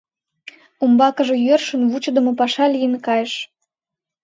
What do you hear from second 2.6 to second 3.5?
лийын кайыш.